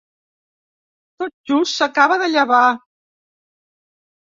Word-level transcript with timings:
Tot 1.21 1.35
just 1.53 1.79
s'acaba 1.83 2.21
de 2.25 2.33
llevar. 2.35 2.67